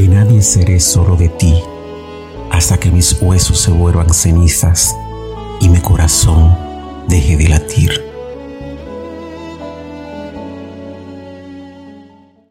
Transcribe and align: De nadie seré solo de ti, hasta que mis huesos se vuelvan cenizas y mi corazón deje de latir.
De 0.00 0.08
nadie 0.08 0.40
seré 0.40 0.80
solo 0.80 1.14
de 1.14 1.28
ti, 1.28 1.54
hasta 2.50 2.78
que 2.78 2.90
mis 2.90 3.20
huesos 3.20 3.60
se 3.60 3.70
vuelvan 3.70 4.14
cenizas 4.14 4.96
y 5.60 5.68
mi 5.68 5.78
corazón 5.78 6.56
deje 7.06 7.36
de 7.36 7.50
latir. 7.50 8.02